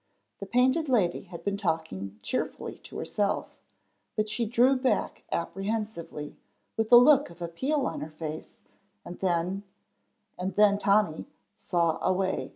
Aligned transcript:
The 0.39 0.47
Painted 0.47 0.89
Lady 0.89 1.25
had 1.25 1.43
been 1.43 1.57
talking 1.57 2.17
cheerfully 2.23 2.79
to 2.85 2.97
herself, 2.97 3.55
but 4.15 4.27
she 4.29 4.45
drew 4.47 4.75
back 4.75 5.21
apprehensively, 5.31 6.37
with 6.75 6.91
a 6.91 6.97
look 6.97 7.29
of 7.29 7.39
appeal 7.39 7.85
on 7.85 7.99
her 8.01 8.09
face, 8.09 8.57
and 9.05 9.19
then 9.19 9.61
and 10.39 10.55
then 10.55 10.79
Tommy 10.79 11.27
"saw 11.53 11.99
a 12.01 12.11
way." 12.11 12.49